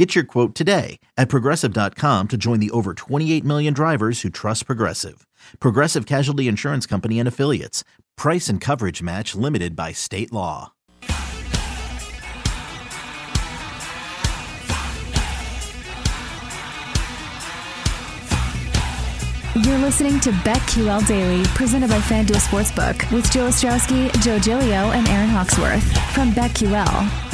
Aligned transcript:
Get 0.00 0.14
your 0.14 0.24
quote 0.24 0.54
today 0.54 0.98
at 1.18 1.28
progressive.com 1.28 2.28
to 2.28 2.38
join 2.38 2.58
the 2.58 2.70
over 2.70 2.94
28 2.94 3.44
million 3.44 3.74
drivers 3.74 4.22
who 4.22 4.30
trust 4.30 4.64
Progressive. 4.64 5.26
Progressive 5.60 6.06
Casualty 6.06 6.48
Insurance 6.48 6.86
Company 6.86 7.18
and 7.18 7.28
Affiliates. 7.28 7.84
Price 8.16 8.48
and 8.48 8.62
coverage 8.62 9.02
match 9.02 9.34
limited 9.34 9.76
by 9.76 9.92
state 9.92 10.32
law. 10.32 10.72
You're 19.54 19.78
listening 19.80 20.18
to 20.20 20.30
BetQL 20.30 21.06
Daily, 21.06 21.44
presented 21.48 21.90
by 21.90 21.98
FanDuel 21.98 22.40
Sportsbook, 22.40 23.12
with 23.12 23.30
Joe 23.30 23.48
Ostrowski, 23.48 24.10
Joe 24.22 24.38
Giglio, 24.38 24.92
and 24.92 25.06
Aaron 25.08 25.28
Hawksworth 25.28 25.84
from 26.14 26.32
BetQL. 26.32 27.29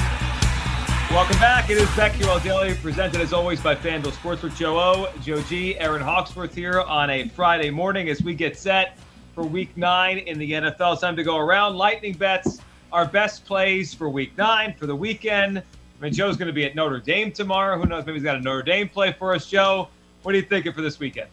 Welcome 1.10 1.38
back. 1.38 1.70
It 1.70 1.78
is 1.78 1.88
BetQL 1.90 2.42
Daily, 2.42 2.74
presented 2.74 3.20
as 3.20 3.32
always 3.32 3.60
by 3.60 3.74
FanDuel 3.74 4.10
Sportsbook. 4.12 4.56
Joe 4.56 4.78
O, 4.78 5.12
Joe 5.22 5.40
G, 5.42 5.78
Aaron 5.78 6.02
Hawksworth 6.02 6.54
here 6.54 6.80
on 6.82 7.08
a 7.08 7.28
Friday 7.28 7.70
morning 7.70 8.10
as 8.10 8.22
we 8.22 8.34
get 8.34 8.58
set 8.58 8.98
for 9.34 9.44
Week 9.44 9.74
Nine 9.76 10.18
in 10.18 10.36
the 10.38 10.50
NFL. 10.50 10.92
It's 10.92 11.00
time 11.00 11.16
to 11.16 11.22
go 11.22 11.38
around 11.38 11.76
lightning 11.76 12.14
bets. 12.14 12.58
Our 12.92 13.06
best 13.06 13.46
plays 13.46 13.94
for 13.94 14.10
Week 14.10 14.36
Nine 14.36 14.74
for 14.74 14.86
the 14.86 14.96
weekend. 14.96 15.58
I 15.58 16.02
mean, 16.02 16.12
Joe's 16.12 16.36
going 16.36 16.48
to 16.48 16.52
be 16.52 16.64
at 16.64 16.74
Notre 16.74 16.98
Dame 16.98 17.30
tomorrow. 17.30 17.78
Who 17.78 17.86
knows? 17.86 18.04
Maybe 18.04 18.18
he's 18.18 18.24
got 18.24 18.36
a 18.36 18.40
Notre 18.40 18.62
Dame 18.62 18.88
play 18.88 19.12
for 19.12 19.34
us. 19.34 19.46
Joe, 19.46 19.88
what 20.22 20.34
are 20.34 20.38
you 20.38 20.44
thinking 20.44 20.72
for 20.72 20.82
this 20.82 20.98
weekend? 20.98 21.28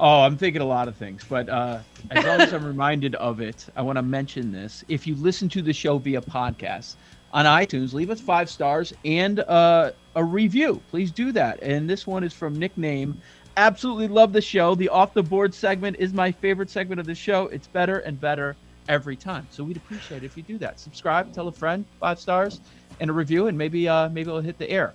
Oh, 0.00 0.22
I'm 0.22 0.36
thinking 0.36 0.62
a 0.62 0.66
lot 0.66 0.88
of 0.88 0.96
things, 0.96 1.22
but 1.28 1.48
uh, 1.48 1.78
as 2.10 2.24
long 2.24 2.40
as 2.40 2.52
I'm 2.52 2.64
reminded 2.64 3.14
of 3.14 3.40
it, 3.40 3.66
I 3.76 3.82
want 3.82 3.96
to 3.96 4.02
mention 4.02 4.52
this. 4.52 4.84
If 4.88 5.06
you 5.06 5.14
listen 5.14 5.48
to 5.50 5.62
the 5.62 5.72
show 5.72 5.98
via 5.98 6.20
podcast 6.20 6.96
on 7.36 7.44
iTunes, 7.44 7.92
leave 7.92 8.10
us 8.10 8.20
five 8.20 8.50
stars 8.50 8.92
and 9.04 9.40
uh, 9.40 9.92
a 10.16 10.24
review. 10.24 10.82
Please 10.90 11.12
do 11.12 11.30
that. 11.32 11.62
And 11.62 11.88
this 11.88 12.06
one 12.06 12.24
is 12.24 12.32
from 12.32 12.58
Nickname. 12.58 13.20
Absolutely 13.56 14.08
love 14.08 14.32
the 14.32 14.40
show. 14.40 14.74
The 14.74 14.88
off 14.88 15.14
the 15.14 15.22
board 15.22 15.54
segment 15.54 15.96
is 15.98 16.12
my 16.12 16.32
favorite 16.32 16.70
segment 16.70 16.98
of 16.98 17.06
the 17.06 17.14
show. 17.14 17.44
It's 17.44 17.68
better 17.68 17.98
and 18.00 18.20
better 18.20 18.56
every 18.88 19.16
time. 19.16 19.46
So 19.50 19.62
we'd 19.62 19.76
appreciate 19.76 20.22
it 20.22 20.26
if 20.26 20.36
you 20.36 20.42
do 20.42 20.58
that. 20.58 20.80
Subscribe, 20.80 21.32
tell 21.32 21.46
a 21.46 21.52
friend, 21.52 21.84
five 22.00 22.18
stars, 22.18 22.60
and 23.00 23.10
a 23.10 23.12
review, 23.12 23.48
and 23.48 23.56
maybe 23.56 23.86
uh, 23.86 24.08
maybe 24.08 24.30
it'll 24.30 24.40
hit 24.40 24.58
the 24.58 24.68
air. 24.70 24.94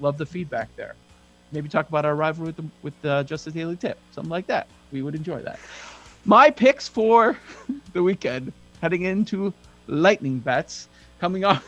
Love 0.00 0.18
the 0.18 0.26
feedback 0.26 0.74
there 0.76 0.96
maybe 1.52 1.68
talk 1.68 1.88
about 1.88 2.04
our 2.04 2.16
rivalry 2.16 2.46
with 2.46 2.56
the, 2.56 2.64
with 2.82 3.04
uh, 3.04 3.22
Justice 3.24 3.54
Daily 3.54 3.76
Tip, 3.76 3.98
something 4.10 4.30
like 4.30 4.46
that. 4.46 4.66
We 4.90 5.02
would 5.02 5.14
enjoy 5.14 5.40
that. 5.42 5.60
My 6.24 6.50
picks 6.50 6.88
for 6.88 7.38
the 7.92 8.02
weekend, 8.02 8.52
heading 8.80 9.02
into 9.02 9.52
lightning 9.86 10.38
bets, 10.38 10.88
coming 11.22 11.44
off. 11.44 11.64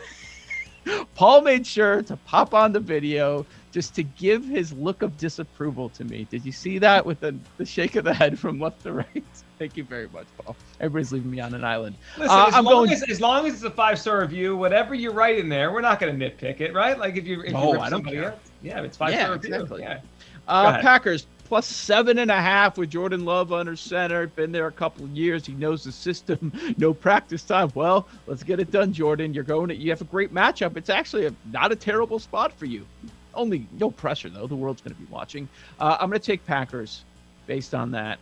Paul 1.14 1.42
made 1.42 1.64
sure 1.64 2.02
to 2.02 2.16
pop 2.16 2.54
on 2.54 2.72
the 2.72 2.80
video 2.80 3.46
just 3.70 3.94
to 3.94 4.02
give 4.02 4.44
his 4.44 4.72
look 4.72 5.02
of 5.02 5.16
disapproval 5.16 5.90
to 5.90 6.02
me. 6.04 6.26
Did 6.28 6.44
you 6.44 6.50
see 6.50 6.78
that 6.78 7.06
with 7.06 7.20
the, 7.20 7.36
the 7.56 7.64
shake 7.64 7.94
of 7.94 8.02
the 8.02 8.12
head 8.12 8.36
from 8.36 8.58
left 8.58 8.82
to 8.82 8.92
right? 8.92 9.24
Thank 9.60 9.76
you 9.76 9.84
very 9.84 10.08
much, 10.08 10.26
Paul. 10.36 10.56
Everybody's 10.80 11.12
leaving 11.12 11.30
me 11.30 11.38
on 11.38 11.54
an 11.54 11.62
island. 11.64 11.94
Listen, 12.18 12.36
uh, 12.36 12.46
as, 12.48 12.54
I'm 12.54 12.64
long 12.64 12.86
going... 12.86 12.90
as, 12.90 13.04
as 13.08 13.20
long 13.20 13.46
as 13.46 13.54
it's 13.54 13.62
a 13.62 13.70
five 13.70 14.00
star 14.00 14.20
review, 14.22 14.56
whatever 14.56 14.92
you 14.92 15.12
write 15.12 15.38
in 15.38 15.48
there, 15.48 15.70
we're 15.70 15.80
not 15.80 16.00
going 16.00 16.18
to 16.18 16.30
nitpick 16.30 16.60
it, 16.60 16.74
right? 16.74 16.98
Like 16.98 17.14
if 17.14 17.24
you 17.24 17.42
if 17.42 17.54
oh, 17.54 17.74
you 17.74 17.78
I 17.78 17.88
don't 17.88 18.04
care. 18.04 18.32
Else, 18.32 18.40
yeah, 18.60 18.82
it's 18.82 18.96
five 18.96 19.12
yeah, 19.12 19.26
star 19.26 19.36
exactly. 19.36 19.82
review. 19.82 19.84
Yeah. 19.84 20.00
Uh, 20.48 20.80
Packers 20.80 21.28
plus 21.44 21.66
seven 21.66 22.18
and 22.18 22.30
a 22.30 22.40
half 22.40 22.78
with 22.78 22.90
Jordan 22.90 23.24
Love 23.24 23.52
under 23.52 23.76
center. 23.76 24.26
Been 24.26 24.52
there 24.52 24.66
a 24.66 24.72
couple 24.72 25.04
of 25.04 25.10
years. 25.10 25.46
He 25.46 25.52
knows 25.52 25.84
the 25.84 25.92
system. 25.92 26.52
no 26.78 26.92
practice 26.92 27.42
time. 27.42 27.70
Well, 27.74 28.08
let's 28.26 28.42
get 28.42 28.60
it 28.60 28.70
done, 28.70 28.92
Jordan. 28.92 29.34
You're 29.34 29.44
going. 29.44 29.68
To, 29.68 29.76
you 29.76 29.90
have 29.90 30.00
a 30.00 30.04
great 30.04 30.32
matchup. 30.32 30.76
It's 30.76 30.90
actually 30.90 31.26
a, 31.26 31.34
not 31.52 31.72
a 31.72 31.76
terrible 31.76 32.18
spot 32.18 32.52
for 32.52 32.66
you. 32.66 32.86
Only 33.34 33.66
no 33.78 33.90
pressure 33.90 34.28
though. 34.28 34.46
The 34.46 34.56
world's 34.56 34.80
going 34.80 34.94
to 34.94 35.00
be 35.00 35.10
watching. 35.10 35.48
Uh, 35.78 35.96
I'm 36.00 36.08
going 36.08 36.20
to 36.20 36.26
take 36.26 36.44
Packers 36.44 37.04
based 37.46 37.74
on 37.74 37.90
that 37.92 38.18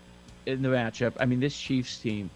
in 0.47 0.63
the 0.63 0.69
matchup. 0.69 1.13
I 1.21 1.27
mean, 1.27 1.41
this 1.41 1.57
Chiefs 1.57 1.99
team, 1.99 2.31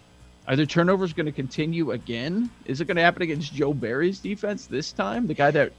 are 0.47 0.55
their 0.55 0.65
turnovers 0.65 1.11
going 1.11 1.25
to 1.25 1.31
continue 1.31 1.91
again? 1.91 2.49
Is 2.65 2.79
it 2.79 2.85
going 2.85 2.95
to 2.97 3.03
happen 3.03 3.21
against 3.21 3.53
Joe 3.53 3.73
Barry's 3.73 4.19
defense 4.19 4.65
this 4.65 4.93
time? 4.93 5.27
The 5.27 5.33
guy 5.33 5.51
that 5.51 5.73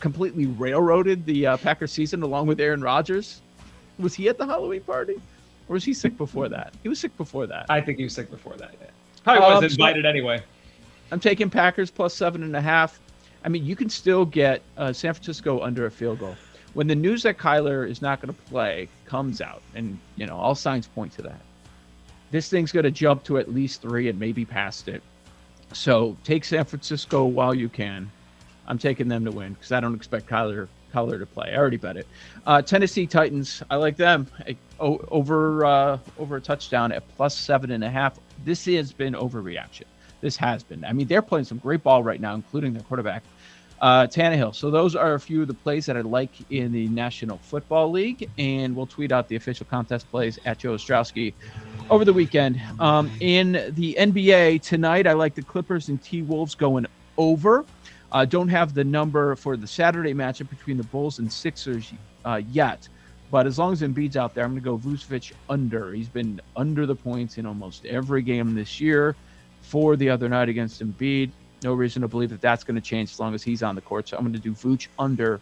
completely 0.00 0.46
railroaded 0.46 1.24
the 1.24 1.46
uh, 1.46 1.56
Packers 1.56 1.92
season 1.92 2.22
along 2.22 2.46
with 2.46 2.60
Aaron 2.60 2.82
Rodgers? 2.82 3.40
Was 3.98 4.14
he 4.14 4.28
at 4.28 4.38
the 4.38 4.46
Halloween 4.46 4.82
party? 4.82 5.14
Or 5.68 5.74
was 5.74 5.84
he 5.84 5.94
sick 5.94 6.16
before 6.16 6.48
that? 6.48 6.74
He 6.82 6.88
was 6.88 7.00
sick 7.00 7.16
before 7.16 7.46
that. 7.48 7.66
I 7.68 7.80
think 7.80 7.98
he 7.98 8.04
was 8.04 8.14
sick 8.14 8.30
before 8.30 8.54
that. 8.56 8.74
Yeah. 8.80 8.86
Probably 9.24 9.44
um, 9.44 9.62
was 9.64 9.72
invited 9.72 10.04
so 10.04 10.08
anyway. 10.08 10.42
I'm 11.10 11.20
taking 11.20 11.50
Packers 11.50 11.90
plus 11.90 12.14
seven 12.14 12.42
and 12.42 12.54
a 12.54 12.60
half. 12.60 13.00
I 13.44 13.48
mean, 13.48 13.64
you 13.64 13.76
can 13.76 13.88
still 13.88 14.24
get 14.24 14.62
uh, 14.76 14.92
San 14.92 15.14
Francisco 15.14 15.60
under 15.60 15.86
a 15.86 15.90
field 15.90 16.20
goal 16.20 16.36
when 16.76 16.86
the 16.86 16.94
news 16.94 17.22
that 17.22 17.38
Kyler 17.38 17.88
is 17.88 18.02
not 18.02 18.20
going 18.20 18.34
to 18.34 18.40
play 18.50 18.86
comes 19.06 19.40
out, 19.40 19.62
and 19.74 19.98
you 20.16 20.26
know 20.26 20.36
all 20.36 20.54
signs 20.54 20.86
point 20.86 21.10
to 21.12 21.22
that, 21.22 21.40
this 22.30 22.50
thing's 22.50 22.70
going 22.70 22.84
to 22.84 22.90
jump 22.90 23.24
to 23.24 23.38
at 23.38 23.50
least 23.50 23.80
three 23.80 24.10
and 24.10 24.20
maybe 24.20 24.44
past 24.44 24.86
it. 24.86 25.02
So 25.72 26.18
take 26.22 26.44
San 26.44 26.66
Francisco 26.66 27.24
while 27.24 27.54
you 27.54 27.70
can. 27.70 28.12
I'm 28.66 28.76
taking 28.76 29.08
them 29.08 29.24
to 29.24 29.30
win 29.30 29.54
because 29.54 29.72
I 29.72 29.80
don't 29.80 29.94
expect 29.94 30.28
Kyler 30.28 30.68
Kyler 30.92 31.18
to 31.18 31.26
play. 31.26 31.52
I 31.52 31.56
already 31.56 31.76
bet 31.76 31.96
it. 31.96 32.06
Uh, 32.46 32.62
Tennessee 32.62 33.06
Titans, 33.06 33.62
I 33.70 33.76
like 33.76 33.96
them 33.96 34.26
over 34.78 35.64
uh, 35.64 35.98
over 36.18 36.36
a 36.36 36.40
touchdown 36.40 36.92
at 36.92 37.06
plus 37.16 37.36
seven 37.36 37.70
and 37.70 37.84
a 37.84 37.90
half. 37.90 38.18
This 38.44 38.64
has 38.66 38.92
been 38.92 39.14
overreaction. 39.14 39.84
This 40.20 40.36
has 40.36 40.62
been. 40.62 40.84
I 40.84 40.92
mean, 40.92 41.06
they're 41.06 41.22
playing 41.22 41.44
some 41.44 41.58
great 41.58 41.82
ball 41.82 42.02
right 42.02 42.20
now, 42.20 42.34
including 42.34 42.72
their 42.72 42.82
quarterback 42.82 43.22
uh, 43.80 44.06
Tannehill. 44.06 44.54
So 44.54 44.70
those 44.70 44.96
are 44.96 45.14
a 45.14 45.20
few 45.20 45.42
of 45.42 45.48
the 45.48 45.54
plays 45.54 45.86
that 45.86 45.96
I 45.96 46.00
like 46.00 46.30
in 46.50 46.72
the 46.72 46.88
National 46.88 47.38
Football 47.38 47.90
League, 47.90 48.30
and 48.38 48.74
we'll 48.74 48.86
tweet 48.86 49.12
out 49.12 49.28
the 49.28 49.36
official 49.36 49.66
contest 49.66 50.10
plays 50.10 50.38
at 50.44 50.58
Joe 50.58 50.74
Ostrowski 50.74 51.34
over 51.90 52.04
the 52.04 52.12
weekend. 52.12 52.60
Um, 52.80 53.10
in 53.20 53.52
the 53.70 53.96
NBA 53.98 54.62
tonight, 54.62 55.06
I 55.06 55.12
like 55.12 55.34
the 55.34 55.42
Clippers 55.42 55.88
and 55.88 56.02
T 56.02 56.22
Wolves 56.22 56.54
going 56.54 56.86
over. 57.18 57.64
Uh, 58.12 58.24
don't 58.24 58.48
have 58.48 58.74
the 58.74 58.84
number 58.84 59.34
for 59.36 59.56
the 59.56 59.66
Saturday 59.66 60.14
matchup 60.14 60.48
between 60.48 60.76
the 60.76 60.84
Bulls 60.84 61.18
and 61.18 61.30
Sixers 61.32 61.92
uh, 62.24 62.40
yet, 62.52 62.88
but 63.30 63.46
as 63.46 63.58
long 63.58 63.72
as 63.72 63.82
Embiid's 63.82 64.16
out 64.16 64.34
there, 64.34 64.44
I'm 64.44 64.58
going 64.58 64.62
to 64.62 64.64
go 64.64 64.78
Vucevic 64.78 65.32
under. 65.50 65.92
He's 65.92 66.08
been 66.08 66.40
under 66.54 66.86
the 66.86 66.94
points 66.94 67.38
in 67.38 67.46
almost 67.46 67.84
every 67.86 68.22
game 68.22 68.54
this 68.54 68.80
year. 68.80 69.16
For 69.62 69.96
the 69.96 70.08
other 70.10 70.28
night 70.28 70.48
against 70.48 70.80
Embiid, 70.80 71.32
no 71.64 71.74
reason 71.74 72.02
to 72.02 72.08
believe 72.08 72.30
that 72.30 72.40
that's 72.40 72.62
going 72.62 72.76
to 72.76 72.80
change 72.80 73.10
as 73.10 73.18
long 73.18 73.34
as 73.34 73.42
he's 73.42 73.64
on 73.64 73.74
the 73.74 73.80
court. 73.80 74.08
So 74.08 74.16
I'm 74.16 74.22
going 74.22 74.32
to 74.34 74.38
do 74.38 74.52
Vooch 74.52 74.86
under 74.96 75.40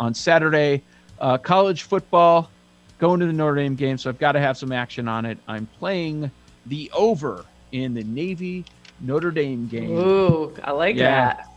on 0.00 0.14
Saturday. 0.14 0.82
Uh, 1.20 1.36
college 1.36 1.82
football, 1.82 2.50
going 2.98 3.20
to 3.20 3.26
the 3.26 3.32
Notre 3.32 3.56
Dame 3.56 3.74
game, 3.74 3.98
so 3.98 4.08
I've 4.08 4.18
got 4.18 4.32
to 4.32 4.40
have 4.40 4.56
some 4.56 4.72
action 4.72 5.06
on 5.06 5.26
it. 5.26 5.36
I'm 5.46 5.66
playing 5.78 6.30
the 6.64 6.90
over 6.94 7.44
in 7.72 7.92
the 7.92 8.04
Navy 8.04 8.64
Notre 9.00 9.30
Dame 9.30 9.66
game. 9.66 9.90
Ooh, 9.90 10.54
I 10.64 10.70
like 10.70 10.96
yeah, 10.96 11.34
that. 11.34 11.48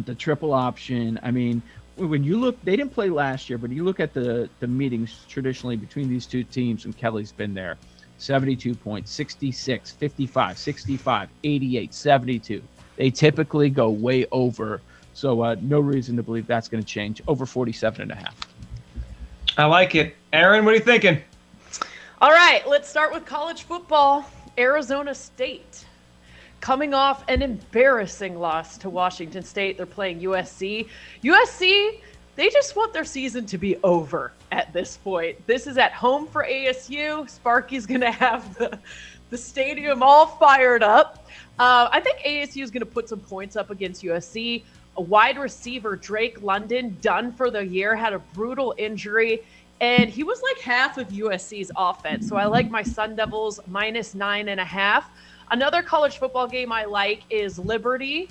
With 0.00 0.06
the 0.06 0.14
triple 0.14 0.54
option. 0.54 1.20
I 1.22 1.30
mean, 1.30 1.60
when 1.96 2.24
you 2.24 2.40
look, 2.40 2.58
they 2.64 2.74
didn't 2.74 2.94
play 2.94 3.10
last 3.10 3.50
year, 3.50 3.58
but 3.58 3.70
you 3.70 3.84
look 3.84 4.00
at 4.00 4.14
the 4.14 4.48
the 4.60 4.66
meetings 4.66 5.26
traditionally 5.28 5.76
between 5.76 6.08
these 6.08 6.24
two 6.24 6.42
teams, 6.42 6.86
and 6.86 6.96
Kelly's 6.96 7.32
been 7.32 7.52
there. 7.52 7.76
72 8.16 8.74
points, 8.74 9.10
66, 9.10 9.90
55, 9.90 10.56
65, 10.56 11.28
88, 11.44 11.92
72 11.94 12.62
they 12.96 13.10
typically 13.10 13.68
go 13.68 13.88
way 13.90 14.26
over. 14.30 14.80
So 15.14 15.42
uh, 15.42 15.56
no 15.60 15.80
reason 15.80 16.16
to 16.16 16.22
believe 16.22 16.46
that's 16.46 16.68
going 16.68 16.82
to 16.82 16.86
change. 16.86 17.22
Over 17.28 17.44
47 17.44 18.02
and 18.02 18.10
a 18.10 18.14
half. 18.14 18.36
I 19.56 19.64
like 19.64 19.94
it. 19.94 20.16
Aaron, 20.32 20.64
what 20.66 20.72
are 20.72 20.76
you 20.76 20.82
thinking? 20.82 21.20
All 22.20 22.30
right, 22.30 22.66
let's 22.68 22.88
start 22.88 23.12
with 23.12 23.24
college 23.24 23.62
football. 23.62 24.24
Arizona 24.58 25.14
State 25.14 25.86
coming 26.60 26.94
off 26.94 27.24
an 27.28 27.42
embarrassing 27.42 28.38
loss 28.38 28.76
to 28.78 28.90
Washington 28.90 29.42
State. 29.42 29.76
They're 29.76 29.86
playing 29.86 30.20
USC. 30.20 30.88
USC, 31.24 32.00
they 32.36 32.48
just 32.50 32.76
want 32.76 32.92
their 32.92 33.04
season 33.04 33.46
to 33.46 33.58
be 33.58 33.76
over 33.82 34.32
at 34.52 34.72
this 34.72 34.96
point. 34.98 35.44
This 35.46 35.66
is 35.66 35.78
at 35.78 35.92
home 35.92 36.26
for 36.26 36.44
ASU. 36.44 37.28
Sparky's 37.28 37.86
going 37.86 38.00
to 38.02 38.10
have 38.10 38.56
the, 38.56 38.78
the 39.30 39.38
stadium 39.38 40.02
all 40.02 40.26
fired 40.26 40.82
up. 40.82 41.26
Uh, 41.58 41.88
I 41.90 42.00
think 42.00 42.18
ASU 42.20 42.62
is 42.62 42.70
going 42.70 42.80
to 42.80 42.86
put 42.86 43.08
some 43.08 43.20
points 43.20 43.56
up 43.56 43.70
against 43.70 44.02
USC. 44.02 44.62
A 44.96 45.02
wide 45.02 45.38
receiver, 45.38 45.96
Drake 45.96 46.42
London, 46.42 46.96
done 47.00 47.32
for 47.32 47.50
the 47.50 47.64
year, 47.64 47.94
had 47.94 48.12
a 48.12 48.18
brutal 48.18 48.74
injury, 48.76 49.42
and 49.80 50.10
he 50.10 50.24
was 50.24 50.42
like 50.42 50.58
half 50.58 50.98
of 50.98 51.08
USC's 51.08 51.70
offense. 51.76 52.28
So 52.28 52.36
I 52.36 52.44
like 52.46 52.70
my 52.70 52.82
Sun 52.82 53.16
Devils 53.16 53.60
minus 53.66 54.14
nine 54.14 54.48
and 54.48 54.60
a 54.60 54.64
half. 54.64 55.10
Another 55.50 55.82
college 55.82 56.18
football 56.18 56.46
game 56.46 56.70
I 56.70 56.84
like 56.84 57.22
is 57.28 57.58
Liberty 57.58 58.28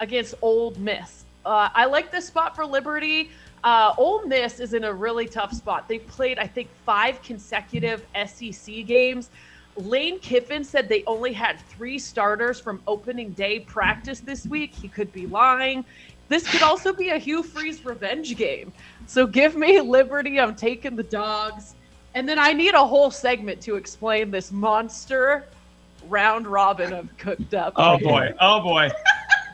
against 0.00 0.34
Ole 0.40 0.72
Miss. 0.78 1.24
Uh, 1.44 1.68
I 1.74 1.84
like 1.84 2.10
this 2.10 2.26
spot 2.26 2.56
for 2.56 2.64
Liberty. 2.64 3.30
Uh, 3.62 3.92
Ole 3.98 4.24
Miss 4.24 4.58
is 4.58 4.72
in 4.72 4.84
a 4.84 4.92
really 4.92 5.26
tough 5.26 5.52
spot. 5.52 5.86
They've 5.88 6.06
played, 6.06 6.38
I 6.38 6.46
think, 6.46 6.68
five 6.86 7.22
consecutive 7.22 8.06
SEC 8.26 8.86
games. 8.86 9.28
Lane 9.76 10.18
Kiffin 10.18 10.64
said 10.64 10.88
they 10.88 11.04
only 11.04 11.34
had 11.34 11.60
three 11.60 11.98
starters 11.98 12.58
from 12.58 12.80
opening 12.86 13.32
day 13.32 13.60
practice 13.60 14.20
this 14.20 14.46
week. 14.46 14.74
He 14.74 14.88
could 14.88 15.12
be 15.12 15.26
lying. 15.26 15.84
This 16.28 16.48
could 16.48 16.62
also 16.62 16.94
be 16.94 17.10
a 17.10 17.18
Hugh 17.18 17.42
Freeze 17.42 17.84
revenge 17.84 18.36
game. 18.36 18.72
So 19.06 19.26
give 19.26 19.54
me 19.54 19.80
Liberty. 19.82 20.40
I'm 20.40 20.56
taking 20.56 20.96
the 20.96 21.02
dogs. 21.02 21.74
And 22.14 22.26
then 22.26 22.38
I 22.38 22.54
need 22.54 22.72
a 22.72 22.84
whole 22.84 23.10
segment 23.10 23.60
to 23.62 23.76
explain 23.76 24.30
this 24.30 24.50
monster 24.50 25.44
round 26.08 26.46
robin 26.46 26.92
I've 26.92 27.16
cooked 27.18 27.54
up. 27.54 27.74
Oh 27.76 27.98
boy! 27.98 28.34
Oh 28.40 28.60
boy! 28.60 28.90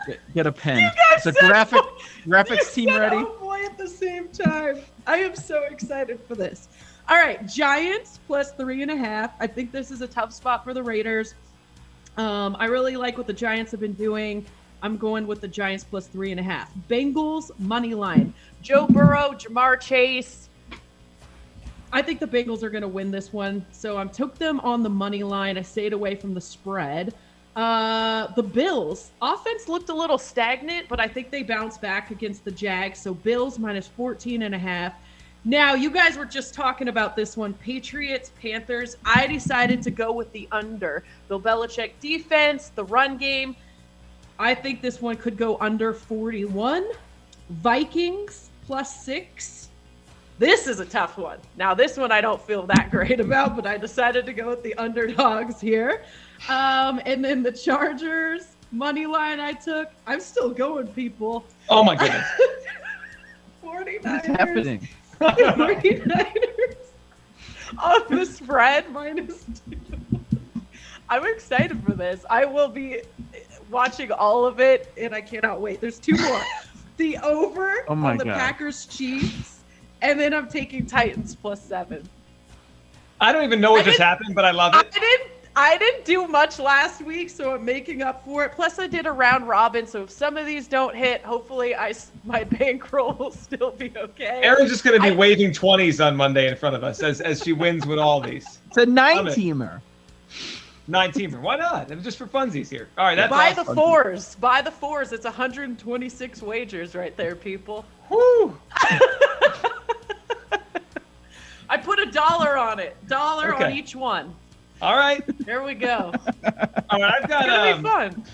Get, 0.07 0.21
get 0.35 0.47
a 0.47 0.53
pen. 0.53 0.91
Is 1.17 1.25
the 1.25 1.33
graphic 1.33 1.83
graphics 2.25 2.73
team 2.75 2.89
said, 2.89 2.99
ready? 2.99 3.17
Oh 3.17 3.37
boy, 3.41 3.65
at 3.65 3.79
the 3.79 3.89
same 3.89 4.29
time. 4.29 4.81
I 5.07 5.19
am 5.19 5.37
so 5.37 5.63
excited 5.65 6.21
for 6.27 6.35
this. 6.35 6.69
All 7.09 7.17
right, 7.17 7.47
Giants 7.47 8.21
plus 8.27 8.53
three 8.53 8.83
and 8.83 8.91
a 8.91 8.97
half. 8.97 9.33
I 9.41 9.47
think 9.47 9.73
this 9.73 9.91
is 9.91 10.03
a 10.03 10.07
tough 10.07 10.33
spot 10.33 10.65
for 10.65 10.73
the 10.75 10.83
Raiders. 10.83 11.35
Um, 12.17 12.57
I 12.59 12.67
really 12.67 12.97
like 12.97 13.17
what 13.17 13.27
the 13.27 13.33
Giants 13.33 13.71
have 13.73 13.81
been 13.81 13.95
doing. 13.95 14.45
I'm 14.83 14.97
going 14.97 15.27
with 15.27 15.41
the 15.41 15.49
Giants 15.49 15.85
plus 15.85 16.07
three 16.09 16.31
and 16.31 16.41
a 16.41 16.43
half. 16.43 16.73
Bengals 16.89 17.51
money 17.59 17.95
line. 17.95 18.35
Joe 18.63 18.87
Burrow, 18.87 19.31
Ja'Marr 19.33 19.81
Chase. 19.81 20.49
I 21.93 22.01
think 22.01 22.21
the 22.21 22.27
Bengals 22.27 22.63
are 22.63 22.71
going 22.71 22.83
to 22.83 22.89
win 22.89 23.11
this 23.11 23.33
one, 23.33 23.65
so 23.71 23.99
I 23.99 24.05
took 24.07 24.37
them 24.39 24.61
on 24.61 24.83
the 24.83 24.89
money 24.89 25.23
line. 25.23 25.59
I 25.59 25.63
stayed 25.63 25.93
away 25.93 26.15
from 26.15 26.33
the 26.33 26.41
spread. 26.41 27.15
Uh, 27.55 28.29
the 28.29 28.43
Bills 28.43 29.11
offense 29.21 29.69
looked 29.69 29.91
a 29.91 29.95
little 29.95 30.17
stagnant, 30.17 30.89
but 30.89 31.01
I 31.01 31.07
think 31.07 31.31
they 31.31 31.43
bounced 31.43 31.83
back 31.83 32.11
against 32.11 32.47
the 32.47 32.51
Jags. 32.51 32.99
So 32.99 33.13
Bills 33.13 33.59
minus 33.59 33.89
14 33.89 34.43
and 34.43 34.55
a 34.55 34.59
half. 34.59 34.95
Now, 35.45 35.75
you 35.75 35.91
guys 35.91 36.17
were 36.17 36.25
just 36.25 36.55
talking 36.55 36.89
about 36.89 37.15
this 37.15 37.37
one 37.37 37.53
Patriots, 37.55 38.33
Panthers. 38.41 38.97
I 39.05 39.27
decided 39.27 39.83
to 39.83 39.91
go 39.91 40.13
with 40.13 40.33
the 40.33 40.49
under. 40.51 41.05
Bill 41.29 41.41
Belichick 41.41 41.93
defense, 42.01 42.69
the 42.69 42.85
run 42.85 43.19
game. 43.19 43.55
I 44.39 44.55
think 44.55 44.81
this 44.81 45.03
one 45.03 45.17
could 45.17 45.37
go 45.37 45.59
under 45.61 45.93
41. 45.93 46.87
Vikings 47.51 48.51
plus 48.65 49.05
six. 49.05 49.62
This 50.43 50.67
is 50.67 50.81
a 50.81 50.85
tough 50.85 51.19
one. 51.19 51.39
Now, 51.57 51.73
this 51.73 51.97
one 51.97 52.11
I 52.11 52.21
don't 52.21 52.43
feel 52.43 52.67
that 52.67 52.91
great 52.91 53.21
about, 53.21 53.55
but 53.55 53.65
I 53.65 53.77
decided 53.77 54.27
to 54.27 54.33
go 54.33 54.49
with 54.49 54.65
the 54.65 54.75
underdogs 54.75 55.61
here. 55.61 56.03
Um, 56.49 57.01
and 57.07 57.25
then 57.25 57.45
the 57.45 57.53
Chargers 57.53 58.57
money 58.73 59.07
line 59.07 59.39
I 59.39 59.53
took. 59.53 59.93
I'm 60.05 60.19
still 60.19 60.51
going, 60.51 60.89
people. 60.89 61.45
Oh 61.69 61.85
my 61.85 61.95
goodness! 61.95 62.27
49ers. 63.65 64.03
What's 64.03 64.27
happening? 64.27 64.89
49ers 65.21 66.77
On 67.79 68.03
the 68.11 68.27
spread, 68.27 68.91
minus 68.91 69.45
two. 69.71 69.79
I'm 71.09 71.25
excited 71.25 71.85
for 71.85 71.93
this. 71.93 72.27
I 72.29 72.47
will 72.47 72.69
be 72.69 73.03
watching 73.71 74.11
all 74.11 74.45
of 74.45 74.59
it. 74.59 74.93
And 74.99 75.15
I 75.15 75.21
cannot 75.21 75.61
wait. 75.61 75.81
There's 75.81 76.01
two 76.01 76.17
more. 76.17 76.43
The 76.97 77.17
over 77.19 77.85
Oh 77.87 77.95
my 77.95 78.11
on 78.11 78.17
the 78.17 78.25
God. 78.25 78.35
Packers 78.35 78.87
Chiefs. 78.87 79.52
And 80.03 80.19
then 80.19 80.35
I'm 80.35 80.49
taking 80.49 80.85
Titans 80.85 81.35
plus 81.37 81.63
seven. 81.63 82.07
I 83.21 83.33
don't 83.33 83.45
even 83.45 83.61
know 83.61 83.71
what 83.71 83.83
I 83.83 83.85
just 83.85 84.01
happened, 84.01 84.35
but 84.35 84.45
I 84.45 84.51
love 84.51 84.75
it. 84.75 84.79
I 84.79 84.81
it. 84.81 84.93
didn't. 84.93 85.29
I 85.55 85.77
didn't 85.77 86.07
do 86.07 86.27
much 86.27 86.59
last 86.59 87.03
week, 87.03 87.29
so 87.29 87.55
I'm 87.55 87.65
making 87.65 88.01
up 88.03 88.25
for 88.25 88.43
it. 88.45 88.53
Plus, 88.53 88.79
I 88.79 88.87
did 88.87 89.05
a 89.05 89.13
round 89.13 89.47
robin, 89.47 89.87
so 89.87 90.05
if 90.05 90.11
some 90.11 90.39
of 90.39 90.47
these 90.47 90.67
don't 90.67 90.97
hit, 90.97 91.23
hopefully, 91.23 91.77
I 91.77 91.93
my 92.25 92.43
bankroll 92.59 93.13
will 93.15 93.31
still 93.31 93.71
be 93.71 93.93
okay. 93.97 94.41
Aaron's 94.43 94.71
just 94.71 94.83
going 94.83 94.97
to 94.97 95.03
be 95.03 95.13
I- 95.13 95.17
waving 95.17 95.53
twenties 95.53 96.01
on 96.01 96.17
Monday 96.17 96.49
in 96.49 96.57
front 96.57 96.75
of 96.75 96.83
us 96.83 97.03
as, 97.03 97.21
as 97.21 97.43
she 97.43 97.53
wins 97.53 97.87
with 97.87 97.99
all 97.99 98.21
these. 98.21 98.61
It's 98.69 98.79
a 98.79 98.87
nine 98.87 99.27
teamer. 99.27 99.81
Nine 100.89 101.13
teamer. 101.13 101.41
Why 101.41 101.57
not? 101.57 101.91
It 101.91 101.95
was 101.95 102.05
just 102.05 102.19
for 102.19 102.27
funsies 102.27 102.69
here. 102.69 102.89
All 102.99 103.05
right, 103.05 103.15
that's 103.15 103.31
Buy 103.31 103.51
awesome. 103.53 103.67
the 103.67 103.75
fours. 103.75 104.35
Buy 104.37 104.63
the 104.63 104.71
fours. 104.71 105.13
It's 105.13 105.25
126 105.25 106.43
wagers 106.43 106.95
right 106.97 107.17
there, 107.17 107.37
people. 107.37 107.85
Whew. 108.09 108.59
I 111.73 111.79
put 111.79 111.99
a 111.99 112.05
dollar 112.05 112.59
on 112.59 112.79
it. 112.79 112.95
Dollar 113.09 113.55
on 113.55 113.73
each 113.73 113.97
one. 113.97 114.35
All 114.83 114.95
right. 114.95 115.23
There 115.39 115.63
we 115.63 115.73
go. 115.73 116.13
All 116.91 117.01
right. 117.01 117.15
I've 117.23 117.29
got. 117.31 117.47
gonna 117.47 117.71
Um, 117.73 117.83
be 117.83 117.89
fun. 117.89 118.25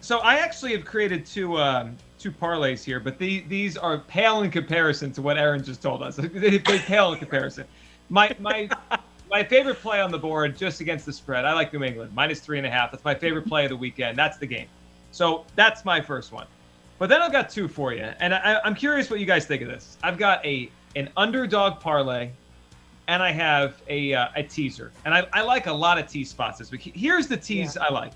so 0.00 0.18
I 0.18 0.38
actually 0.38 0.72
have 0.72 0.84
created 0.84 1.24
two 1.24 1.56
um, 1.56 1.96
two 2.18 2.32
parlays 2.32 2.82
here, 2.82 2.98
but 2.98 3.16
the, 3.16 3.44
these 3.48 3.76
are 3.76 3.98
pale 3.98 4.42
in 4.42 4.50
comparison 4.50 5.12
to 5.12 5.22
what 5.22 5.38
Aaron 5.38 5.62
just 5.62 5.80
told 5.82 6.02
us. 6.02 6.16
they, 6.20 6.58
pale 6.58 7.12
in 7.12 7.20
comparison. 7.20 7.64
My 8.08 8.34
my 8.40 8.68
my 9.30 9.44
favorite 9.44 9.76
play 9.76 10.00
on 10.00 10.10
the 10.10 10.18
board 10.18 10.56
just 10.58 10.80
against 10.80 11.06
the 11.06 11.12
spread. 11.12 11.44
I 11.44 11.52
like 11.52 11.72
New 11.72 11.84
England 11.84 12.12
minus 12.12 12.40
three 12.40 12.58
and 12.58 12.66
a 12.66 12.70
half. 12.70 12.90
That's 12.90 13.04
my 13.04 13.14
favorite 13.14 13.46
play 13.46 13.66
of 13.66 13.70
the 13.70 13.76
weekend. 13.76 14.18
That's 14.18 14.36
the 14.36 14.46
game. 14.46 14.66
So 15.12 15.44
that's 15.54 15.84
my 15.84 16.00
first 16.00 16.32
one. 16.32 16.48
But 16.98 17.08
then 17.08 17.22
I've 17.22 17.30
got 17.30 17.50
two 17.50 17.68
for 17.68 17.92
you, 17.94 18.10
and 18.18 18.34
I, 18.34 18.58
I'm 18.64 18.74
curious 18.74 19.10
what 19.10 19.20
you 19.20 19.26
guys 19.26 19.46
think 19.46 19.62
of 19.62 19.68
this. 19.68 19.96
I've 20.02 20.18
got 20.18 20.44
a 20.44 20.68
an 20.96 21.08
underdog 21.16 21.78
parlay, 21.78 22.30
and 23.08 23.22
I 23.22 23.32
have 23.32 23.82
a 23.88 24.14
uh, 24.14 24.28
a 24.36 24.42
teaser, 24.42 24.92
and 25.04 25.14
I, 25.14 25.26
I 25.32 25.42
like 25.42 25.66
a 25.66 25.72
lot 25.72 25.98
of 25.98 26.06
tease 26.06 26.30
spots 26.30 26.58
this 26.58 26.70
week. 26.70 26.92
Here's 26.94 27.26
the 27.26 27.36
tease 27.36 27.76
I 27.76 27.90
like. 27.90 28.12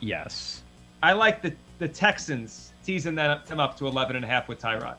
Yes. 0.00 0.62
I 1.02 1.12
like 1.12 1.42
the, 1.42 1.54
the 1.78 1.88
Texans 1.88 2.72
teasing 2.84 3.14
them, 3.14 3.40
them 3.46 3.60
up 3.60 3.76
to 3.78 3.86
11 3.86 4.16
and 4.16 4.24
a 4.24 4.28
half 4.28 4.48
with 4.48 4.60
Tyrod. 4.60 4.96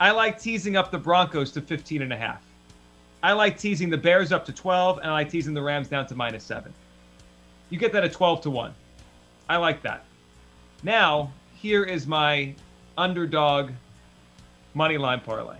I 0.00 0.10
like 0.10 0.40
teasing 0.40 0.76
up 0.76 0.90
the 0.90 0.98
Broncos 0.98 1.52
to 1.52 1.60
15 1.60 2.02
and 2.02 2.12
a 2.12 2.16
half. 2.16 2.42
I 3.22 3.32
like 3.32 3.58
teasing 3.58 3.88
the 3.88 3.96
Bears 3.96 4.32
up 4.32 4.44
to 4.46 4.52
12, 4.52 4.98
and 4.98 5.06
I 5.06 5.12
like 5.12 5.30
teasing 5.30 5.54
the 5.54 5.62
Rams 5.62 5.88
down 5.88 6.06
to 6.08 6.14
minus 6.14 6.44
seven. 6.44 6.74
You 7.70 7.78
get 7.78 7.92
that 7.92 8.04
at 8.04 8.12
12 8.12 8.42
to 8.42 8.50
1. 8.50 8.74
I 9.48 9.56
like 9.56 9.82
that. 9.82 10.04
Now, 10.82 11.32
here 11.54 11.84
is 11.84 12.06
my 12.06 12.54
underdog 12.98 13.70
money 14.74 14.98
line 14.98 15.20
parlay. 15.20 15.56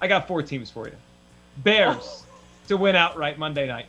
I 0.00 0.08
got 0.08 0.26
four 0.26 0.42
teams 0.42 0.70
for 0.70 0.88
you 0.88 0.94
Bears 1.62 2.24
to 2.68 2.76
win 2.76 2.96
outright 2.96 3.38
Monday 3.38 3.66
night, 3.66 3.86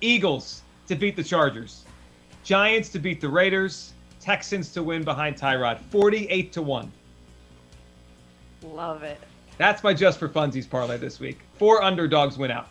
Eagles 0.00 0.62
to 0.88 0.94
beat 0.94 1.16
the 1.16 1.24
Chargers, 1.24 1.84
Giants 2.42 2.88
to 2.90 2.98
beat 2.98 3.20
the 3.20 3.28
Raiders, 3.28 3.92
Texans 4.20 4.70
to 4.72 4.82
win 4.82 5.04
behind 5.04 5.36
Tyrod, 5.36 5.78
48 5.90 6.52
to 6.52 6.62
1. 6.62 6.92
Love 8.62 9.02
it. 9.02 9.20
That's 9.58 9.82
my 9.84 9.94
just 9.94 10.18
for 10.18 10.28
funsies 10.28 10.68
parlay 10.68 10.96
this 10.96 11.20
week. 11.20 11.38
Four 11.58 11.82
underdogs 11.82 12.36
win 12.38 12.50
out. 12.50 12.68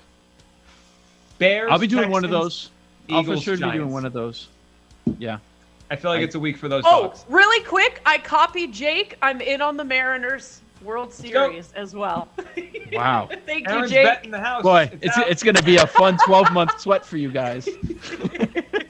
Bears. 1.38 1.70
I'll 1.72 1.80
be 1.80 1.88
doing 1.88 2.10
one 2.10 2.25
of 2.25 2.32
Texans, 2.32 2.70
those. 3.10 3.16
I'll 3.16 3.24
for 3.24 3.32
Eagles, 3.32 3.44
sure 3.44 3.58
be 3.58 3.72
doing 3.72 3.92
one 3.92 4.06
of 4.06 4.13
those. 4.13 4.50
Yeah. 5.18 5.38
I 5.92 5.96
feel 5.96 6.12
like 6.12 6.22
I- 6.22 6.24
it's 6.24 6.36
a 6.36 6.39
week 6.39 6.58
for 6.58 6.68
those 6.68 6.84
Oh, 6.86 7.04
dogs. 7.08 7.25
really 7.30 7.63
quick, 7.66 8.01
I 8.06 8.18
copied 8.18 8.74
Jake. 8.74 9.18
I'm 9.22 9.39
in 9.42 9.62
on 9.62 9.78
the 9.78 9.84
Mariners 9.84 10.62
World 10.84 11.10
go. 11.10 11.13
Series 11.16 11.72
as 11.74 11.94
well. 11.96 12.28
Wow. 12.94 13.28
Thank 13.48 13.68
you, 13.68 13.88
Jake. 13.88 14.06
betting 14.06 14.30
the 14.30 14.40
house. 14.40 14.62
Boy, 14.62 14.88
it's 15.02 15.18
out. 15.18 15.28
it's 15.28 15.42
going 15.42 15.56
to 15.56 15.63
be 15.63 15.78
a 15.78 15.88
fun 15.88 16.16
12 16.28 16.52
month 16.54 16.80
sweat 16.80 17.04
for 17.04 17.18
you 17.18 17.32
guys. 17.32 17.68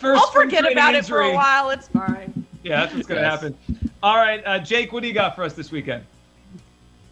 First 0.00 0.20
I'll 0.20 0.30
forget 0.32 0.60
training 0.60 0.72
about 0.78 0.94
it 0.96 1.04
for 1.06 1.20
a 1.20 1.32
while. 1.32 1.70
It's 1.70 1.86
fine. 1.88 2.44
Yeah, 2.64 2.80
that's 2.80 2.94
what's 2.94 3.06
going 3.06 3.20
to 3.22 3.26
Yes. 3.28 3.40
happen. 3.40 3.56
All 4.02 4.16
right, 4.16 4.42
uh, 4.44 4.58
Jake, 4.58 4.92
what 4.92 5.02
do 5.02 5.08
you 5.08 5.14
got 5.14 5.36
for 5.36 5.44
us 5.44 5.54
this 5.54 5.70
weekend? 5.70 6.04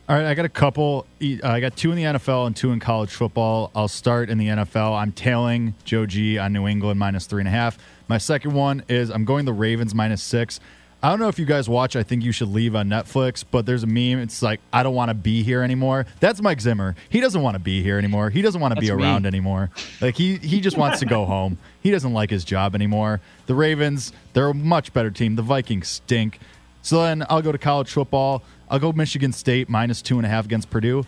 All 0.08 0.16
right, 0.16 0.26
I 0.26 0.34
got 0.34 0.44
a 0.44 0.48
couple. 0.48 1.06
uh, 1.22 1.36
I 1.44 1.60
got 1.60 1.76
two 1.76 1.90
in 1.90 1.96
the 1.96 2.04
NFL 2.04 2.46
and 2.46 2.56
two 2.56 2.72
in 2.72 2.78
college 2.80 3.10
football. 3.10 3.70
I'll 3.74 3.88
start 3.88 4.28
in 4.30 4.38
the 4.38 4.46
NFL. 4.48 4.96
I'm 4.96 5.12
tailing 5.12 5.74
Joe 5.84 6.06
G 6.06 6.38
on 6.38 6.52
New 6.52 6.66
England 6.66 6.98
minus 7.00 7.26
three 7.26 7.40
and 7.40 7.48
a 7.48 7.52
half. 7.52 7.76
My 8.08 8.18
second 8.18 8.52
one 8.54 8.84
is 8.88 9.10
I'm 9.10 9.24
going 9.24 9.44
the 9.46 9.52
Ravens 9.52 9.94
minus 9.94 10.22
six. 10.22 10.60
I 11.02 11.10
don't 11.10 11.18
know 11.20 11.28
if 11.28 11.38
you 11.38 11.44
guys 11.44 11.68
watch. 11.68 11.94
I 11.94 12.02
think 12.02 12.24
you 12.24 12.32
should 12.32 12.48
leave 12.48 12.74
on 12.74 12.88
Netflix, 12.88 13.44
but 13.48 13.66
there's 13.66 13.82
a 13.82 13.86
meme. 13.86 14.18
It's 14.18 14.42
like 14.42 14.60
I 14.72 14.82
don't 14.82 14.94
want 14.94 15.10
to 15.10 15.14
be 15.14 15.42
here 15.42 15.62
anymore. 15.62 16.06
That's 16.20 16.40
Mike 16.40 16.60
Zimmer. 16.60 16.96
He 17.08 17.20
doesn't 17.20 17.42
want 17.42 17.54
to 17.54 17.58
be 17.60 17.82
here 17.82 17.98
anymore. 17.98 18.30
He 18.30 18.42
doesn't 18.42 18.60
want 18.60 18.74
to 18.74 18.80
be 18.80 18.88
That's 18.88 18.98
me. 18.98 19.04
around 19.04 19.26
anymore. 19.26 19.70
Like 20.00 20.16
he 20.16 20.36
he 20.36 20.60
just 20.60 20.76
wants 20.76 20.98
to 21.00 21.06
go 21.06 21.24
home. 21.26 21.58
He 21.82 21.90
doesn't 21.90 22.12
like 22.12 22.30
his 22.30 22.44
job 22.44 22.74
anymore. 22.74 23.20
The 23.46 23.54
Ravens, 23.54 24.12
they're 24.32 24.48
a 24.48 24.54
much 24.54 24.92
better 24.92 25.10
team. 25.10 25.36
The 25.36 25.42
Vikings 25.42 25.86
stink. 25.86 26.40
So 26.82 27.02
then 27.02 27.24
I'll 27.28 27.42
go 27.42 27.52
to 27.52 27.58
college 27.58 27.90
football. 27.90 28.42
I'll 28.70 28.78
go 28.78 28.92
Michigan 28.92 29.32
State 29.32 29.68
minus 29.68 30.02
two 30.02 30.16
and 30.16 30.26
a 30.26 30.28
half 30.28 30.46
against 30.46 30.70
Purdue. 30.70 31.06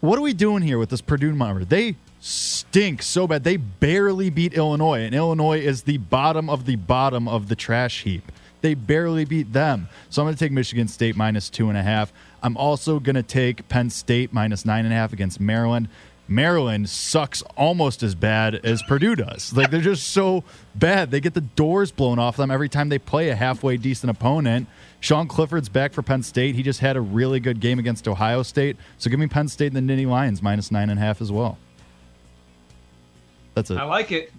What 0.00 0.18
are 0.18 0.22
we 0.22 0.32
doing 0.32 0.62
here 0.62 0.78
with 0.78 0.90
this 0.90 1.00
Purdue 1.02 1.32
number? 1.32 1.64
They 1.64 1.94
stink 2.20 3.02
so 3.02 3.26
bad. 3.26 3.44
They 3.44 3.56
barely 3.56 4.28
beat 4.28 4.54
Illinois, 4.54 5.00
and 5.00 5.14
Illinois 5.14 5.60
is 5.60 5.82
the 5.82 5.98
bottom 5.98 6.50
of 6.50 6.66
the 6.66 6.76
bottom 6.76 7.28
of 7.28 7.48
the 7.48 7.56
trash 7.56 8.02
heap. 8.02 8.30
They 8.60 8.74
barely 8.74 9.24
beat 9.24 9.52
them. 9.52 9.88
So 10.08 10.22
I'm 10.22 10.26
going 10.26 10.34
to 10.34 10.38
take 10.38 10.52
Michigan 10.52 10.88
State 10.88 11.16
minus 11.16 11.48
two 11.48 11.68
and 11.68 11.78
a 11.78 11.82
half. 11.82 12.12
I'm 12.42 12.56
also 12.56 13.00
going 13.00 13.16
to 13.16 13.22
take 13.22 13.68
Penn 13.68 13.90
State 13.90 14.32
minus 14.32 14.64
nine 14.64 14.84
and 14.84 14.92
a 14.92 14.96
half 14.96 15.12
against 15.12 15.40
Maryland. 15.40 15.88
Maryland 16.28 16.88
sucks 16.88 17.42
almost 17.56 18.04
as 18.04 18.14
bad 18.14 18.54
as 18.64 18.84
Purdue 18.84 19.16
does. 19.16 19.52
Like 19.52 19.72
they're 19.72 19.80
just 19.80 20.08
so 20.08 20.44
bad. 20.76 21.10
They 21.10 21.20
get 21.20 21.34
the 21.34 21.40
doors 21.40 21.90
blown 21.90 22.20
off 22.20 22.36
them 22.36 22.52
every 22.52 22.68
time 22.68 22.88
they 22.88 23.00
play 23.00 23.30
a 23.30 23.34
halfway 23.34 23.76
decent 23.76 24.10
opponent. 24.10 24.68
Sean 25.00 25.26
Clifford's 25.26 25.68
back 25.68 25.92
for 25.92 26.02
Penn 26.02 26.22
State. 26.22 26.54
He 26.54 26.62
just 26.62 26.78
had 26.78 26.96
a 26.96 27.00
really 27.00 27.40
good 27.40 27.58
game 27.58 27.80
against 27.80 28.06
Ohio 28.06 28.44
State. 28.44 28.76
So 28.96 29.10
give 29.10 29.18
me 29.18 29.26
Penn 29.26 29.48
State 29.48 29.74
and 29.74 29.88
the 29.88 29.92
Nittany 29.92 30.06
Lions 30.06 30.40
minus 30.40 30.70
nine 30.70 30.88
and 30.88 31.00
a 31.00 31.02
half 31.02 31.20
as 31.20 31.32
well. 31.32 31.58
That's 33.54 33.70
it. 33.70 33.78
I 33.78 33.84
like 33.84 34.12
it. 34.12 34.32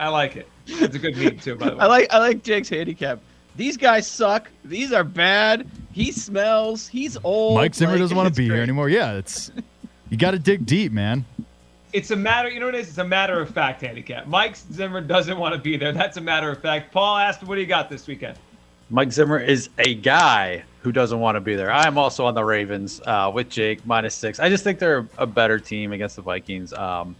I 0.00 0.08
like 0.08 0.34
it. 0.34 0.48
It's 0.66 0.96
a 0.96 0.98
good 0.98 1.16
meme 1.16 1.38
too, 1.38 1.54
by 1.54 1.70
the 1.70 1.76
way. 1.76 1.80
I 1.82 1.86
like 1.86 2.12
I 2.12 2.18
like 2.18 2.42
Jake's 2.42 2.68
handicap. 2.68 3.20
These 3.56 3.76
guys 3.76 4.06
suck. 4.06 4.50
These 4.64 4.92
are 4.92 5.04
bad. 5.04 5.68
He 5.92 6.10
smells. 6.10 6.88
He's 6.88 7.18
old. 7.22 7.56
Mike 7.56 7.74
Zimmer 7.74 7.92
Like, 7.92 8.00
doesn't 8.00 8.16
want 8.16 8.26
to 8.26 8.30
it's 8.30 8.38
be 8.38 8.46
here 8.46 8.62
anymore. 8.62 8.88
Yeah, 8.88 9.12
it's 9.14 9.50
you 10.10 10.16
got 10.16 10.30
to 10.32 10.38
dig 10.38 10.64
deep, 10.66 10.92
man. 10.92 11.24
It's 11.92 12.10
a 12.10 12.16
matter, 12.16 12.48
you 12.48 12.58
know 12.58 12.66
what 12.66 12.74
it 12.74 12.80
is? 12.80 12.88
It's 12.88 12.98
a 12.98 13.04
matter 13.04 13.38
of 13.38 13.50
fact 13.50 13.82
handicap. 13.82 14.26
Mike 14.26 14.56
Zimmer 14.56 15.02
doesn't 15.02 15.36
want 15.36 15.54
to 15.54 15.60
be 15.60 15.76
there. 15.76 15.92
That's 15.92 16.16
a 16.16 16.22
matter 16.22 16.50
of 16.50 16.58
fact. 16.62 16.90
Paul 16.90 17.18
asked, 17.18 17.42
what 17.42 17.56
do 17.56 17.60
you 17.60 17.66
got 17.66 17.90
this 17.90 18.06
weekend? 18.06 18.38
Mike 18.88 19.12
Zimmer 19.12 19.38
is 19.38 19.68
a 19.78 19.94
guy 19.94 20.64
who 20.80 20.90
doesn't 20.90 21.20
want 21.20 21.36
to 21.36 21.40
be 21.40 21.54
there. 21.54 21.70
I 21.70 21.86
am 21.86 21.98
also 21.98 22.24
on 22.24 22.34
the 22.34 22.44
Ravens 22.44 23.02
uh, 23.04 23.30
with 23.32 23.50
Jake 23.50 23.84
minus 23.86 24.14
six. 24.14 24.40
I 24.40 24.48
just 24.48 24.64
think 24.64 24.78
they're 24.78 25.06
a 25.18 25.26
better 25.26 25.58
team 25.58 25.92
against 25.92 26.16
the 26.16 26.22
Vikings, 26.22 26.72
um, 26.72 27.14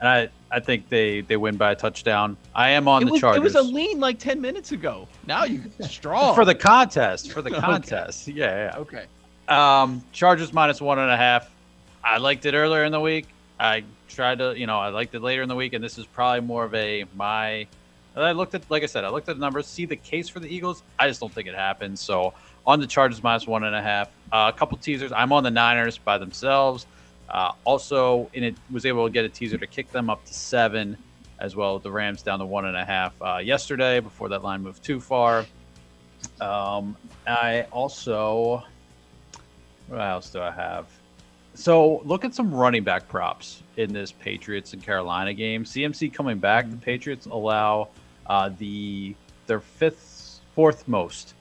and 0.00 0.08
I 0.08 0.28
I 0.50 0.60
think 0.60 0.88
they 0.88 1.20
they 1.22 1.36
win 1.36 1.56
by 1.56 1.72
a 1.72 1.74
touchdown. 1.74 2.36
I 2.54 2.70
am 2.70 2.88
on 2.88 3.02
It 3.02 3.06
the 3.06 3.12
was, 3.12 3.36
it 3.36 3.42
was 3.42 3.54
a 3.54 3.62
lean 3.62 4.00
like 4.00 4.18
ten 4.18 4.40
minutes 4.40 4.72
ago. 4.72 5.08
Now 5.26 5.44
you 5.44 5.62
strong 5.80 6.34
for 6.34 6.44
the 6.44 6.54
contest. 6.54 7.32
For 7.32 7.42
the 7.42 7.50
Okay. 7.54 7.60
contest, 7.60 8.28
yeah, 8.28 8.72
yeah. 8.74 8.78
okay. 8.78 9.04
Um, 9.48 10.02
Chargers 10.12 10.52
minus 10.52 10.80
one 10.80 10.98
and 10.98 11.10
a 11.10 11.16
half. 11.16 11.50
I 12.04 12.18
liked 12.18 12.46
it 12.46 12.54
earlier 12.54 12.84
in 12.84 12.92
the 12.92 13.00
week. 13.00 13.26
I 13.58 13.84
tried 14.08 14.38
to, 14.38 14.58
you 14.58 14.66
know, 14.66 14.78
I 14.78 14.88
liked 14.88 15.14
it 15.14 15.20
later 15.20 15.42
in 15.42 15.48
the 15.48 15.56
week, 15.56 15.72
and 15.72 15.82
this 15.82 15.98
is 15.98 16.06
probably 16.06 16.40
more 16.40 16.64
of 16.64 16.74
a 16.74 17.04
my. 17.16 17.66
I 18.16 18.32
looked 18.32 18.54
at, 18.54 18.68
like 18.70 18.82
I 18.82 18.86
said, 18.86 19.04
I 19.04 19.10
looked 19.10 19.28
at 19.28 19.36
the 19.36 19.40
numbers, 19.40 19.66
see 19.66 19.84
the 19.86 19.94
case 19.96 20.28
for 20.28 20.40
the 20.40 20.48
Eagles. 20.52 20.82
I 20.98 21.06
just 21.06 21.20
don't 21.20 21.32
think 21.32 21.46
it 21.46 21.54
happens. 21.54 22.00
So 22.00 22.34
on 22.66 22.80
the 22.80 22.86
Chargers 22.86 23.22
minus 23.22 23.46
one 23.46 23.64
and 23.64 23.74
a 23.74 23.82
half. 23.82 24.08
Uh, 24.30 24.50
a 24.54 24.58
couple 24.58 24.76
teasers. 24.76 25.10
I'm 25.12 25.32
on 25.32 25.42
the 25.42 25.50
Niners 25.50 25.96
by 25.98 26.18
themselves. 26.18 26.86
Uh, 27.30 27.52
also, 27.64 28.30
and 28.34 28.44
it 28.44 28.56
was 28.70 28.86
able 28.86 29.06
to 29.06 29.12
get 29.12 29.24
a 29.24 29.28
teaser 29.28 29.58
to 29.58 29.66
kick 29.66 29.90
them 29.92 30.08
up 30.08 30.24
to 30.24 30.34
seven, 30.34 30.96
as 31.38 31.56
well. 31.56 31.78
The 31.78 31.90
Rams 31.90 32.22
down 32.22 32.38
to 32.40 32.46
one 32.46 32.66
and 32.66 32.76
a 32.76 32.84
half 32.84 33.14
uh, 33.22 33.38
yesterday 33.38 34.00
before 34.00 34.28
that 34.30 34.42
line 34.42 34.62
moved 34.62 34.82
too 34.82 35.00
far. 35.00 35.46
Um, 36.40 36.96
I 37.26 37.62
also, 37.72 38.64
what 39.88 40.00
else 40.00 40.30
do 40.30 40.40
I 40.40 40.50
have? 40.50 40.86
So 41.54 42.02
look 42.04 42.24
at 42.24 42.34
some 42.34 42.52
running 42.52 42.84
back 42.84 43.08
props 43.08 43.62
in 43.76 43.92
this 43.92 44.12
Patriots 44.12 44.72
and 44.72 44.82
Carolina 44.82 45.34
game. 45.34 45.64
CMC 45.64 46.12
coming 46.12 46.38
back. 46.38 46.70
The 46.70 46.76
Patriots 46.76 47.26
allow 47.26 47.88
uh, 48.26 48.50
the 48.58 49.14
their 49.46 49.60
fifth, 49.60 50.40
fourth 50.54 50.86
most 50.86 51.34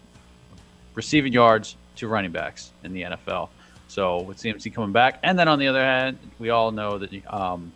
receiving 0.95 1.33
yards 1.33 1.75
to 1.97 2.07
running 2.07 2.31
backs 2.31 2.71
in 2.83 2.93
the 2.93 3.01
NFL. 3.03 3.49
So 3.87 4.21
with 4.21 4.37
CMC 4.37 4.73
coming 4.73 4.91
back, 4.91 5.19
and 5.23 5.37
then 5.37 5.47
on 5.47 5.59
the 5.59 5.67
other 5.67 5.83
hand, 5.83 6.17
we 6.39 6.49
all 6.49 6.71
know 6.71 6.97
that 6.97 7.33
um, 7.33 7.71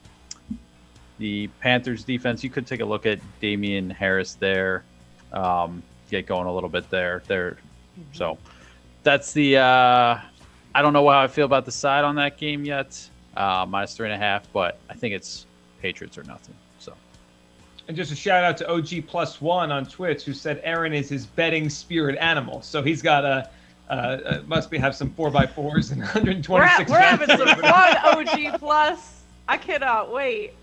the 1.21 1.47
Panthers 1.59 2.03
defense. 2.03 2.43
You 2.43 2.49
could 2.49 2.67
take 2.67 2.81
a 2.81 2.85
look 2.85 3.05
at 3.05 3.19
Damien 3.39 3.89
Harris 3.89 4.33
there, 4.33 4.83
um, 5.31 5.81
get 6.09 6.25
going 6.25 6.47
a 6.47 6.53
little 6.53 6.69
bit 6.69 6.89
there. 6.89 7.23
There, 7.27 7.57
so 8.11 8.37
that's 9.03 9.31
the. 9.31 9.57
Uh, 9.57 10.19
I 10.73 10.81
don't 10.81 10.93
know 10.93 11.07
how 11.09 11.21
I 11.21 11.27
feel 11.27 11.45
about 11.45 11.65
the 11.65 11.71
side 11.71 12.03
on 12.03 12.15
that 12.15 12.37
game 12.37 12.65
yet. 12.65 13.09
Uh, 13.37 13.65
minus 13.67 13.95
three 13.95 14.07
and 14.07 14.13
a 14.13 14.17
half, 14.17 14.51
but 14.51 14.79
I 14.89 14.93
think 14.93 15.13
it's 15.13 15.45
Patriots 15.81 16.17
or 16.17 16.23
nothing. 16.23 16.55
So 16.79 16.93
And 17.87 17.95
just 17.95 18.11
a 18.11 18.15
shout 18.15 18.43
out 18.43 18.57
to 18.57 18.69
OG 18.69 19.07
Plus 19.07 19.41
One 19.41 19.71
on 19.71 19.85
Twitch, 19.85 20.23
who 20.23 20.33
said 20.33 20.59
Aaron 20.63 20.93
is 20.93 21.07
his 21.07 21.25
betting 21.25 21.69
spirit 21.69 22.17
animal. 22.19 22.61
So 22.61 22.81
he's 22.81 23.01
got 23.01 23.23
a, 23.23 23.49
uh, 23.89 23.93
uh, 23.93 24.41
must 24.47 24.69
be 24.71 24.77
have 24.77 24.95
some 24.95 25.09
4x4s 25.11 25.91
and 25.91 26.01
We're, 26.01 26.05
126 26.05 26.89
we're 26.89 26.99
having 26.99 27.27
some 27.27 27.47
fun, 27.59 27.97
OG 28.03 28.59
Plus. 28.59 29.23
I 29.47 29.57
cannot 29.57 30.11
wait. 30.13 30.53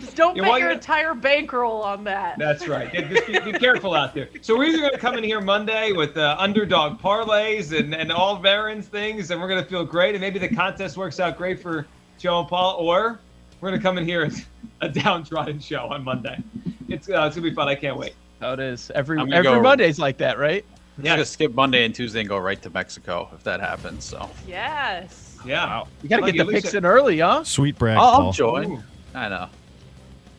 Just 0.00 0.16
don't 0.16 0.36
Yeah, 0.36 0.42
bet 0.42 0.60
your 0.60 0.70
entire 0.70 1.14
bankroll 1.14 1.80
on 1.80 2.04
that. 2.04 2.38
That's 2.38 2.68
right. 2.68 2.92
Yeah, 2.92 3.08
just 3.08 3.26
be, 3.26 3.38
be 3.38 3.52
careful 3.52 3.94
out 3.94 4.14
there. 4.14 4.28
So 4.42 4.56
we're 4.56 4.64
either 4.64 4.78
going 4.78 4.92
to 4.92 4.98
come 4.98 5.16
in 5.16 5.24
here 5.24 5.40
Monday 5.40 5.92
with 5.92 6.16
uh, 6.18 6.36
underdog 6.38 7.00
parlays 7.00 7.76
and, 7.76 7.94
and 7.94 8.12
all 8.12 8.44
Aaron's 8.46 8.88
things, 8.88 9.30
and 9.30 9.40
we're 9.40 9.48
going 9.48 9.62
to 9.62 9.68
feel 9.68 9.84
great, 9.84 10.14
and 10.14 10.20
maybe 10.20 10.38
the 10.38 10.54
contest 10.54 10.98
works 10.98 11.18
out 11.18 11.38
great 11.38 11.62
for 11.62 11.86
Joe 12.18 12.40
and 12.40 12.48
Paul, 12.48 12.76
or 12.78 13.20
we're 13.60 13.70
going 13.70 13.80
to 13.80 13.82
come 13.82 13.96
in 13.96 14.04
here 14.04 14.22
as 14.22 14.44
a 14.82 14.88
downtrodden 14.88 15.60
show 15.60 15.86
on 15.88 16.04
Monday. 16.04 16.42
It's, 16.88 17.08
uh, 17.08 17.24
it's 17.24 17.36
going 17.36 17.44
to 17.44 17.50
be 17.50 17.54
fun. 17.54 17.68
I 17.68 17.74
can't 17.74 17.96
wait. 17.96 18.14
How 18.40 18.52
it 18.52 18.60
is 18.60 18.90
every 18.94 19.18
every 19.18 19.42
go- 19.42 19.62
Monday's 19.62 19.98
like 19.98 20.18
that, 20.18 20.38
right? 20.38 20.64
I'm 20.98 21.04
just 21.04 21.12
gonna 21.12 21.24
skip 21.24 21.54
Monday 21.54 21.84
and 21.84 21.94
Tuesday 21.94 22.20
and 22.20 22.28
go 22.28 22.38
right 22.38 22.60
to 22.62 22.70
Mexico 22.70 23.28
if 23.34 23.42
that 23.44 23.60
happens. 23.60 24.04
So 24.04 24.28
Yes. 24.46 25.38
Yeah. 25.44 25.84
You 26.02 26.08
got 26.08 26.24
to 26.24 26.32
get 26.32 26.38
the 26.38 26.44
least 26.44 26.64
picks 26.64 26.74
in 26.74 26.84
early, 26.84 27.18
huh? 27.20 27.44
Sweet 27.44 27.78
brag, 27.78 27.98
I'll, 27.98 28.04
I'll 28.04 28.20
Paul. 28.22 28.32
join. 28.32 28.72
Ooh. 28.72 28.82
I 29.14 29.28
know. 29.28 29.48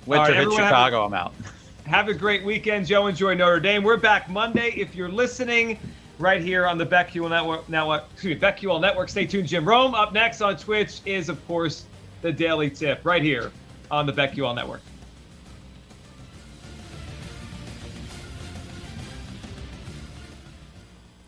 Winter 0.06 0.24
right, 0.24 0.34
hit 0.34 0.44
have 0.44 0.52
a- 0.52 0.56
Chicago. 0.56 1.06
I'm 1.06 1.14
out. 1.14 1.34
Have 1.86 2.10
a 2.10 2.14
great 2.14 2.44
weekend, 2.44 2.88
Joe. 2.88 3.08
Enjoy 3.08 3.34
Notre 3.34 3.62
Dame. 3.62 3.84
We're 3.84 3.96
back 3.98 4.30
Monday. 4.30 4.72
If 4.76 4.94
you're 4.96 5.08
listening 5.08 5.80
right 6.20 6.42
here 6.42 6.68
on 6.68 6.78
the 6.78 6.86
BetQL 6.86 7.30
Network, 7.30 7.70
now 7.70 7.88
what? 7.88 8.10
Excuse 8.14 8.36
me, 8.36 8.42
BetQL 8.42 8.82
Network. 8.82 9.08
Stay 9.08 9.26
tuned. 9.26 9.48
Jim 9.48 9.64
Rome 9.64 9.96
up 9.96 10.12
next 10.12 10.42
on 10.42 10.58
Twitch 10.58 11.00
is, 11.06 11.30
of 11.30 11.46
course, 11.48 11.86
the 12.22 12.32
Daily 12.32 12.70
Tip 12.70 13.06
right 13.06 13.22
here 13.22 13.52
on 13.90 14.06
the 14.06 14.12
BetQL 14.12 14.54
Network. 14.56 14.82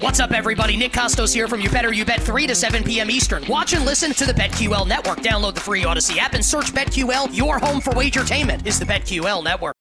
What's 0.01 0.21
up, 0.21 0.31
everybody? 0.31 0.77
Nick 0.77 0.93
Kostos 0.93 1.33
here 1.33 1.49
from 1.49 1.59
You 1.59 1.69
Better 1.69 1.91
You 1.91 2.05
Bet 2.05 2.21
3 2.21 2.47
to 2.47 2.55
7 2.55 2.85
p.m. 2.85 3.11
Eastern. 3.11 3.45
Watch 3.47 3.73
and 3.73 3.83
listen 3.83 4.13
to 4.13 4.25
the 4.25 4.31
BetQL 4.31 4.87
Network. 4.87 5.17
Download 5.17 5.53
the 5.53 5.59
free 5.59 5.83
Audacy 5.83 6.15
app 6.15 6.35
and 6.35 6.45
search 6.45 6.71
BetQL. 6.71 7.35
Your 7.35 7.59
home 7.59 7.81
for 7.81 7.91
wagertainment 7.91 8.65
is 8.65 8.79
the 8.79 8.85
BetQL 8.85 9.43
Network. 9.43 9.75